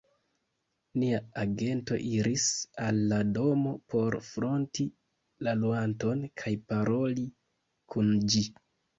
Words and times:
nia 0.99 1.17
agento 1.41 1.97
iris 2.11 2.45
al 2.85 3.01
la 3.11 3.19
domo 3.35 3.73
por 3.93 4.17
fronti 4.29 4.85
la 5.47 5.53
luanton 5.59 6.23
kaj 6.43 6.55
paroli 6.73 7.27
kun 7.95 8.11
ĝi. 8.33 8.43